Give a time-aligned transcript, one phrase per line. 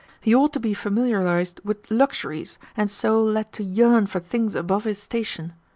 [0.19, 4.83] He ought to be familiarised with luxuries, and so led to yearn for things above
[4.85, 5.53] his station.